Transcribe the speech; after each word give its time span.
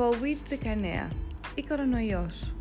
COVID-19 0.00 1.10
ή 1.54 1.62
κορονοϊός. 1.62 2.52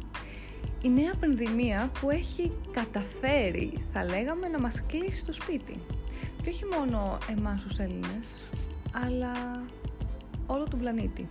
Η 0.82 0.90
νέα 0.90 1.14
πανδημία 1.20 1.92
που 2.00 2.10
έχει 2.10 2.52
καταφέρει, 2.72 3.78
θα 3.94 4.04
λέγαμε, 4.06 4.48
να 4.48 4.60
μας 4.60 4.84
κλείσει 4.88 5.20
στο 5.20 5.34
σπίτι. 5.34 5.80
Και 6.42 6.50
όχι 6.50 6.66
μόνο 6.66 7.18
εμάς 7.38 7.62
τους 7.62 7.78
Έλληνες, 7.78 8.28
αλλά 8.92 9.64
όλο 10.48 10.64
τον 10.64 10.80
πλανήτη. 10.80 11.28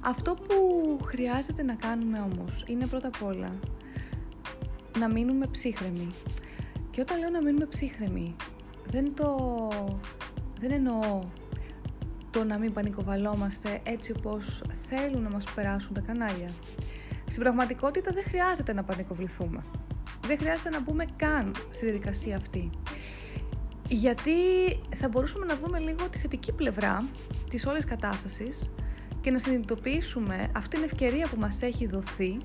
Αυτό 0.00 0.34
που 0.34 0.98
χρειάζεται 1.04 1.62
να 1.62 1.74
κάνουμε 1.74 2.18
όμως 2.18 2.64
είναι 2.66 2.86
πρώτα 2.86 3.06
απ' 3.06 3.22
όλα 3.22 3.58
να 4.98 5.08
μείνουμε 5.08 5.46
ψύχρεμοι. 5.46 6.10
Και 6.90 7.00
όταν 7.00 7.18
λέω 7.18 7.30
να 7.30 7.42
μείνουμε 7.42 7.66
ψύχρεμοι, 7.66 8.36
δεν 8.90 9.14
το... 9.14 9.68
δεν 10.58 10.70
εννοώ 10.70 11.20
το 12.30 12.44
να 12.44 12.58
μην 12.58 12.72
πανικοβαλόμαστε 12.72 13.80
έτσι 13.82 14.14
όπως 14.18 14.62
θέλουν 14.88 15.22
να 15.22 15.30
μας 15.30 15.44
περάσουν 15.54 15.94
τα 15.94 16.00
κανάλια. 16.00 16.50
Στην 17.26 17.42
πραγματικότητα 17.42 18.10
δεν 18.12 18.24
χρειάζεται 18.24 18.72
να 18.72 18.84
πανικοβληθούμε. 18.84 19.62
Δεν 20.26 20.38
χρειάζεται 20.38 20.70
να 20.70 20.80
μπούμε 20.80 21.04
καν 21.16 21.54
στη 21.70 21.84
διαδικασία 21.84 22.36
αυτή. 22.36 22.70
Γιατί 23.88 24.32
θα 24.96 25.08
μπορούσαμε 25.08 25.46
να 25.46 25.56
δούμε 25.56 25.78
λίγο 25.78 26.08
τη 26.08 26.18
θετική 26.18 26.52
πλευρά 26.52 27.04
της 27.50 27.66
όλης 27.66 27.84
κατάστασης 27.84 28.70
και 29.20 29.30
να 29.30 29.38
συνειδητοποιήσουμε 29.38 30.50
αυτή 30.56 30.76
την 30.76 30.84
ευκαιρία 30.84 31.28
που 31.28 31.40
μας 31.40 31.62
έχει 31.62 31.86
δοθεί, 31.86 32.38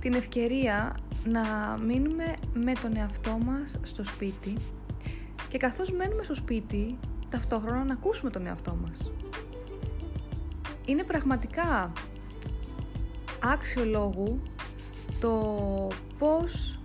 την 0.00 0.14
ευκαιρία 0.14 0.96
να 1.24 1.42
μείνουμε 1.86 2.24
με 2.54 2.72
τον 2.82 2.96
εαυτό 2.96 3.38
μας 3.44 3.78
στο 3.82 4.04
σπίτι 4.04 4.56
και 5.48 5.58
καθώς 5.58 5.90
μένουμε 5.90 6.22
στο 6.22 6.34
σπίτι, 6.34 6.98
ταυτόχρονα 7.34 7.84
να 7.84 7.92
ακούσουμε 7.92 8.30
τον 8.30 8.46
εαυτό 8.46 8.76
μας. 8.82 9.10
Είναι 10.84 11.02
πραγματικά 11.02 11.92
άξιο 13.42 13.84
λόγου 13.84 14.42
το 15.20 15.32
πώς 16.18 16.78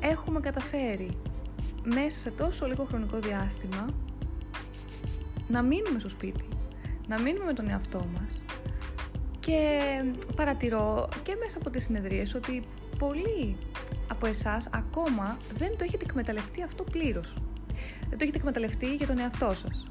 έχουμε 0.00 0.40
καταφέρει 0.40 1.16
μέσα 1.84 2.18
σε 2.18 2.30
τόσο 2.30 2.66
λίγο 2.66 2.84
χρονικό 2.84 3.18
διάστημα 3.18 3.86
να 5.48 5.62
μείνουμε 5.62 5.98
στο 5.98 6.08
σπίτι, 6.08 6.48
να 7.08 7.20
μείνουμε 7.20 7.44
με 7.44 7.52
τον 7.52 7.68
εαυτό 7.68 8.06
μας 8.14 8.44
και 9.40 9.78
παρατηρώ 10.36 11.08
και 11.22 11.36
μέσα 11.38 11.58
από 11.58 11.70
τις 11.70 11.84
συνεδρίες 11.84 12.34
ότι 12.34 12.62
πολλοί 12.98 13.56
από 14.08 14.26
εσάς 14.26 14.68
ακόμα 14.72 15.36
δεν 15.56 15.76
το 15.76 15.84
έχετε 15.84 16.04
εκμεταλλευτεί 16.04 16.62
αυτό 16.62 16.84
πλήρως. 16.84 17.34
Δεν 18.00 18.18
το 18.18 18.24
έχετε 18.24 18.38
εκμεταλλευτεί 18.38 18.94
για 18.94 19.06
τον 19.06 19.18
εαυτό 19.18 19.54
σας. 19.54 19.84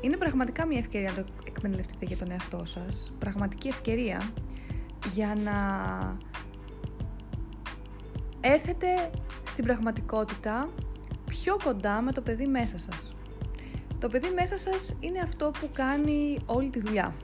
Είναι 0.00 0.16
πραγματικά 0.16 0.66
μια 0.66 0.78
ευκαιρία 0.78 1.12
να 1.16 1.24
το 1.24 1.32
εκμεταλλευτείτε 1.46 2.04
για 2.04 2.16
τον 2.16 2.30
εαυτό 2.30 2.62
σας. 2.64 3.12
Πραγματική 3.18 3.68
ευκαιρία 3.68 4.30
για 5.14 5.36
να 5.44 5.56
έρθετε 8.40 9.10
στην 9.46 9.64
πραγματικότητα 9.64 10.68
πιο 11.24 11.56
κοντά 11.64 12.00
με 12.00 12.12
το 12.12 12.20
παιδί 12.20 12.46
μέσα 12.46 12.78
σας. 12.78 13.10
Το 13.98 14.08
παιδί 14.08 14.28
μέσα 14.34 14.58
σας 14.58 14.96
είναι 15.00 15.18
αυτό 15.18 15.50
που 15.60 15.68
κάνει 15.72 16.38
όλη 16.46 16.70
τη 16.70 16.80
δουλειά. 16.80 17.14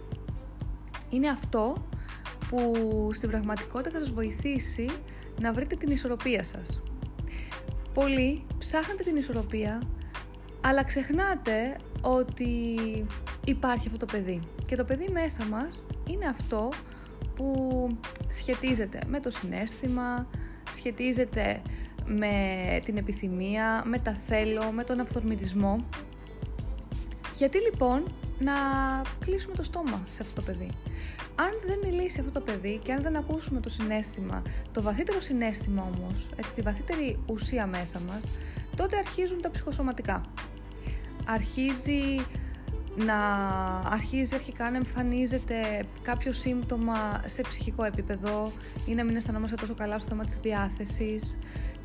Είναι 1.10 1.28
αυτό 1.28 1.86
που 2.48 3.10
στην 3.12 3.28
πραγματικότητα 3.28 3.90
θα 3.90 3.98
σας 3.98 4.10
βοηθήσει 4.10 4.88
να 5.40 5.52
βρείτε 5.52 5.76
την 5.76 5.90
ισορροπία 5.90 6.44
σας. 6.44 6.82
Πολλοί 7.94 8.46
ψάχνετε 8.58 9.02
την 9.02 9.16
ισορροπία, 9.16 9.82
αλλά 10.60 10.84
ξεχνάτε 10.84 11.76
ότι 12.00 12.76
υπάρχει 13.44 13.86
αυτό 13.86 13.98
το 13.98 14.06
παιδί. 14.12 14.40
Και 14.66 14.76
το 14.76 14.84
παιδί 14.84 15.08
μέσα 15.08 15.44
μας 15.44 15.82
είναι 16.06 16.26
αυτό 16.26 16.68
που 17.34 17.88
σχετίζεται 18.28 18.98
με 19.06 19.20
το 19.20 19.30
συνέστημα, 19.30 20.26
σχετίζεται 20.74 21.62
με 22.06 22.34
την 22.84 22.96
επιθυμία, 22.96 23.82
με 23.86 23.98
τα 23.98 24.12
θέλω, 24.26 24.70
με 24.70 24.84
τον 24.84 25.00
αυθορμητισμό. 25.00 25.76
Γιατί 27.42 27.58
λοιπόν 27.58 28.02
να 28.38 28.52
κλείσουμε 29.18 29.54
το 29.54 29.62
στόμα 29.62 30.06
σε 30.14 30.18
αυτό 30.22 30.34
το 30.34 30.42
παιδί. 30.42 30.70
Αν 31.34 31.50
δεν 31.66 31.78
μιλήσει 31.84 32.20
αυτό 32.20 32.32
το 32.32 32.40
παιδί 32.40 32.80
και 32.84 32.92
αν 32.92 33.02
δεν 33.02 33.16
ακούσουμε 33.16 33.60
το 33.60 33.70
συνέστημα, 33.70 34.42
το 34.72 34.82
βαθύτερο 34.82 35.20
συνέστημα 35.20 35.82
όμως, 35.94 36.26
έτσι, 36.36 36.52
τη 36.52 36.60
βαθύτερη 36.60 37.18
ουσία 37.26 37.66
μέσα 37.66 38.00
μας, 38.06 38.22
τότε 38.76 38.96
αρχίζουν 38.96 39.40
τα 39.40 39.50
ψυχοσωματικά. 39.50 40.20
Αρχίζει 41.26 42.26
να 42.96 43.18
αρχίζει 43.84 44.34
αρχικά 44.34 44.70
να 44.70 44.76
εμφανίζεται 44.76 45.86
κάποιο 46.02 46.32
σύμπτωμα 46.32 47.22
σε 47.26 47.42
ψυχικό 47.42 47.84
επίπεδο 47.84 48.52
ή 48.86 48.94
να 48.94 49.04
μην 49.04 49.16
αισθανόμαστε 49.16 49.56
τόσο 49.56 49.74
καλά 49.74 49.98
στο 49.98 50.08
θέμα 50.08 50.24
της 50.24 50.34
διάθεσης 50.42 51.38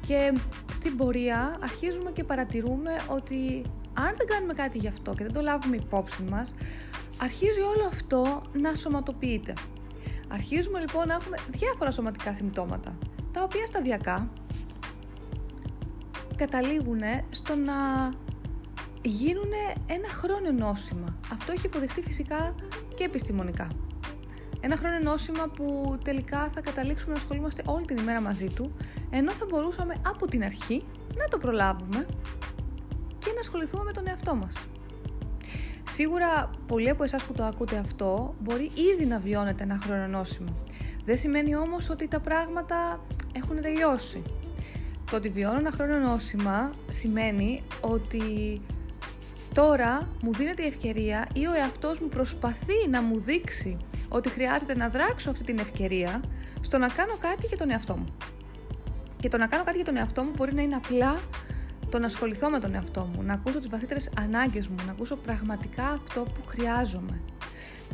και 0.07 0.33
στην 0.71 0.97
πορεία 0.97 1.57
αρχίζουμε 1.61 2.11
και 2.11 2.23
παρατηρούμε 2.23 2.91
ότι 3.07 3.63
αν 4.05 4.13
δεν 4.17 4.27
κάνουμε 4.27 4.53
κάτι 4.53 4.77
γι' 4.77 4.87
αυτό 4.87 5.13
και 5.13 5.23
δεν 5.23 5.33
το 5.33 5.41
λάβουμε 5.41 5.75
υπόψη 5.75 6.23
μας 6.23 6.53
αρχίζει 7.17 7.61
όλο 7.61 7.87
αυτό 7.87 8.41
να 8.53 8.75
σωματοποιείται. 8.75 9.53
Αρχίζουμε 10.27 10.79
λοιπόν 10.79 11.07
να 11.07 11.13
έχουμε 11.13 11.37
διάφορα 11.51 11.91
σωματικά 11.91 12.33
συμπτώματα 12.33 12.97
τα 13.31 13.43
οποία 13.43 13.65
σταδιακά 13.65 14.29
καταλήγουν 16.35 17.01
στο 17.29 17.55
να 17.55 17.73
γίνουν 19.01 19.51
ένα 19.85 20.07
χρόνο 20.07 20.51
νόσημα. 20.51 21.17
Αυτό 21.31 21.51
έχει 21.51 21.65
υποδειχθεί 21.65 22.01
φυσικά 22.01 22.55
και 22.95 23.03
επιστημονικά. 23.03 23.67
Ένα 24.59 24.77
χρόνο 24.77 24.99
νόσημα 24.99 25.47
που 25.55 25.97
τελικά 26.03 26.49
θα 26.53 26.61
καταλήξουμε 26.61 27.13
να 27.13 27.19
ασχολούμαστε 27.19 27.61
όλη 27.65 27.85
την 27.85 27.97
ημέρα 27.97 28.21
μαζί 28.21 28.47
του, 28.47 28.77
ενώ 29.09 29.31
θα 29.31 29.45
μπορούσαμε 29.49 29.95
από 30.05 30.27
την 30.27 30.43
αρχή 30.43 30.83
να 31.15 31.27
το 31.27 31.37
προλάβουμε 31.37 32.05
και 32.39 32.46
να 33.37 33.43
ασχοληθούμε 33.43 33.83
με 33.83 33.91
τον 33.91 34.07
εαυτό 34.07 34.35
μας. 34.35 34.53
Σίγουρα 35.89 36.49
πολλοί 36.67 36.89
από 36.89 37.03
εσάς 37.03 37.23
που 37.23 37.33
το 37.33 37.43
ακούτε 37.43 37.77
αυτό 37.77 38.35
μπορεί 38.39 38.71
ήδη 38.93 39.05
να 39.05 39.19
βιώνετε 39.19 39.63
ένα 39.63 39.79
χρόνο 39.83 40.07
νόσημα. 40.07 40.53
Δεν 41.05 41.17
σημαίνει 41.17 41.55
όμως 41.55 41.89
ότι 41.89 42.07
τα 42.07 42.19
πράγματα 42.19 43.05
έχουν 43.31 43.61
τελειώσει. 43.61 44.21
Το 45.09 45.15
ότι 45.15 45.29
βιώνω 45.29 45.57
ένα 45.57 45.71
χρόνο 45.71 45.97
νόσημα 45.97 46.71
σημαίνει 46.87 47.63
ότι 47.81 48.21
Τώρα 49.53 50.07
μου 50.21 50.33
δίνεται 50.33 50.63
η 50.63 50.67
ευκαιρία 50.67 51.27
ή 51.33 51.45
ο 51.45 51.53
εαυτός 51.53 51.99
μου 51.99 52.07
προσπαθεί 52.07 52.89
να 52.89 53.01
μου 53.01 53.19
δείξει 53.19 53.77
ότι 54.09 54.29
χρειάζεται 54.29 54.75
να 54.75 54.89
δράξω 54.89 55.29
αυτή 55.29 55.43
την 55.43 55.59
ευκαιρία 55.59 56.21
στο 56.61 56.77
να 56.77 56.87
κάνω 56.87 57.13
κάτι 57.19 57.45
για 57.47 57.57
τον 57.57 57.71
εαυτό 57.71 57.97
μου. 57.97 58.05
Και 59.19 59.29
το 59.29 59.37
να 59.37 59.47
κάνω 59.47 59.63
κάτι 59.63 59.75
για 59.75 59.85
τον 59.85 59.97
εαυτό 59.97 60.23
μου 60.23 60.31
μπορεί 60.35 60.53
να 60.53 60.61
είναι 60.61 60.75
απλά 60.75 61.19
το 61.89 61.99
να 61.99 62.05
ασχοληθώ 62.05 62.49
με 62.49 62.59
τον 62.59 62.73
εαυτό 62.75 63.09
μου, 63.13 63.21
να 63.23 63.33
ακούσω 63.33 63.57
τις 63.57 63.69
βαθύτερες 63.69 64.09
ανάγκες 64.17 64.67
μου, 64.67 64.75
να 64.85 64.91
ακούσω 64.91 65.15
πραγματικά 65.15 65.87
αυτό 65.87 66.23
που 66.23 66.45
χρειάζομαι. 66.47 67.21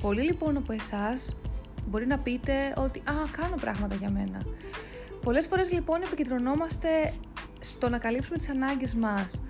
Πολλοί 0.02 0.22
λοιπόν 0.22 0.58
από 0.58 0.74
εσάς 0.74 1.36
μπορεί 1.88 2.08
να 2.08 2.20
πείτε 2.20 2.74
ότι 2.78 3.00
«Α, 3.00 3.14
κάνω 3.38 3.56
πράγματα 3.56 3.96
για 3.96 4.10
μένα». 4.10 4.42
Πολλές 5.22 5.46
φορές 5.48 5.72
λοιπόν 5.72 6.02
επικεντρωνόμαστε 6.02 7.14
στο 7.60 7.90
να 7.90 7.98
καλύψουμε 7.98 8.38
τις 8.38 8.50
ανάγκες 8.50 8.94
μας 8.94 9.42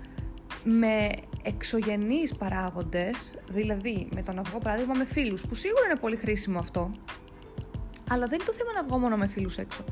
με 0.64 1.08
εξωγενείς 1.42 2.34
παράγοντες, 2.34 3.38
δηλαδή 3.50 4.08
με 4.14 4.22
τον 4.22 4.38
αυγό 4.38 4.58
παράδειγμα 4.58 4.94
με 4.94 5.04
φίλους, 5.04 5.46
που 5.46 5.54
σίγουρα 5.54 5.84
είναι 5.84 6.00
πολύ 6.00 6.16
χρήσιμο 6.16 6.58
αυτό, 6.58 6.92
αλλά 8.14 8.26
δεν 8.26 8.38
είναι 8.38 8.48
το 8.48 8.52
θέμα 8.52 8.72
να 8.72 8.82
βγω 8.84 8.98
μόνο 8.98 9.16
με 9.16 9.26
φίλους 9.26 9.56
έξω. 9.56 9.84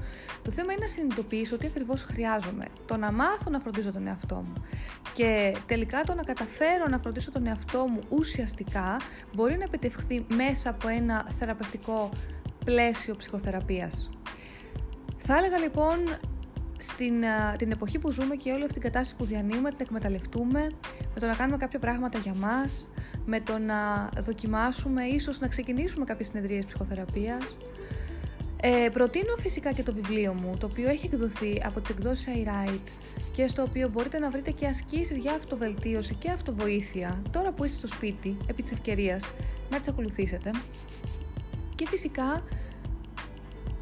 Το 0.43 0.51
θέμα 0.51 0.73
είναι 0.73 0.81
να 0.85 0.89
συνειδητοποιήσω 0.89 1.55
ότι 1.55 1.67
ακριβώς 1.67 2.03
χρειάζομαι. 2.03 2.65
Το 2.87 2.97
να 2.97 3.13
μάθω 3.13 3.51
να 3.51 3.61
φροντίζω 3.61 3.93
τον 3.93 4.07
εαυτό 4.07 4.35
μου 4.35 4.53
και 5.15 5.57
τελικά 5.67 6.03
το 6.03 6.15
να 6.15 6.23
καταφέρω 6.23 6.87
να 6.89 6.99
φροντίσω 6.99 7.31
τον 7.31 7.47
εαυτό 7.47 7.87
μου 7.87 8.01
ουσιαστικά 8.09 8.97
μπορεί 9.35 9.57
να 9.57 9.65
επιτευχθεί 9.65 10.27
μέσα 10.35 10.71
από 10.71 10.89
ένα 10.89 11.27
θεραπευτικό 11.39 12.11
πλαίσιο 12.65 13.17
ψυχοθεραπείας. 13.17 14.11
Θα 15.19 15.37
έλεγα 15.37 15.59
λοιπόν 15.59 15.97
στην 16.79 17.15
την 17.59 17.71
εποχή 17.71 17.99
που 17.99 18.11
ζούμε 18.11 18.37
και 18.37 18.53
όλη 18.53 18.61
αυτή 18.61 18.73
την 18.73 18.83
κατάσταση 18.83 19.15
που 19.15 19.25
διανύουμε, 19.25 19.69
την 19.69 19.79
εκμεταλλευτούμε 19.81 20.67
με 21.15 21.21
το 21.21 21.27
να 21.27 21.35
κάνουμε 21.35 21.57
κάποια 21.57 21.79
πράγματα 21.79 22.19
για 22.19 22.35
μας, 22.35 22.89
με 23.25 23.41
το 23.41 23.59
να 23.59 24.11
δοκιμάσουμε, 24.23 25.05
ίσως 25.05 25.41
να 25.41 25.49
ξεκινήσουμε 25.49 26.05
κάποιες 26.05 26.29
συνεδρίες 26.29 26.65
ψυχοθεραπείας. 26.65 27.57
Ε, 28.65 28.89
προτείνω 28.89 29.37
φυσικά 29.39 29.73
και 29.73 29.83
το 29.83 29.93
βιβλίο 29.93 30.35
μου, 30.35 30.57
το 30.61 30.67
οποίο 30.67 30.89
έχει 30.89 31.07
εκδοθεί 31.07 31.63
από 31.65 31.81
τις 31.81 31.91
εκδόσεις 31.91 32.27
iWrite 32.27 32.91
και 33.33 33.49
στο 33.49 33.63
οποίο 33.63 33.89
μπορείτε 33.89 34.19
να 34.19 34.31
βρείτε 34.31 34.51
και 34.51 34.67
ασκήσεις 34.67 35.17
για 35.17 35.33
αυτοβελτίωση 35.33 36.15
και 36.15 36.31
αυτοβοήθεια, 36.31 37.23
τώρα 37.31 37.53
που 37.53 37.65
είστε 37.65 37.77
στο 37.77 37.87
σπίτι, 37.87 38.37
επί 38.47 38.63
της 38.63 38.73
ευκαιρίας, 38.73 39.25
να 39.71 39.79
τις 39.79 39.89
ακολουθήσετε. 39.89 40.51
Και 41.75 41.87
φυσικά 41.89 42.45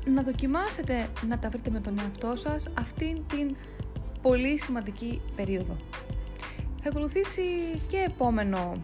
να 0.06 0.23
δοκιμάσετε 0.23 1.09
να 1.29 1.38
τα 1.38 1.49
βρείτε 1.49 1.71
με 1.71 1.81
τον 1.81 1.99
εαυτό 1.99 2.37
σας 2.37 2.69
αυτήν 2.79 3.27
την 3.27 3.56
πολύ 4.23 4.61
σημαντική 4.61 5.21
περίοδο. 5.37 5.77
Θα 6.82 6.88
ακολουθήσει 6.88 7.43
και 7.91 8.05
επόμενο 8.06 8.82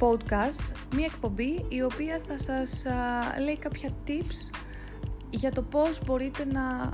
podcast, 0.00 0.72
μία 0.94 1.04
εκπομπή 1.04 1.64
η 1.68 1.82
οποία 1.82 2.20
θα 2.28 2.38
σας 2.38 2.84
λέει 3.42 3.58
κάποια 3.58 3.90
tips 4.06 4.58
για 5.30 5.52
το 5.52 5.62
πώς 5.62 6.00
μπορείτε 6.06 6.44
να 6.44 6.92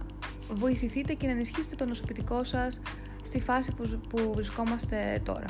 βοηθηθείτε 0.50 1.14
και 1.14 1.26
να 1.26 1.32
ενισχύσετε 1.32 1.76
το 1.76 1.84
νοσοποιητικό 1.86 2.44
σας 2.44 2.80
στη 3.22 3.40
φάση 3.40 3.72
που, 3.72 4.00
που 4.08 4.32
βρισκόμαστε 4.34 5.20
τώρα. 5.24 5.46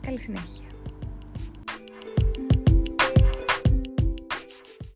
Καλή 0.00 0.20
συνέχεια. 0.20 0.71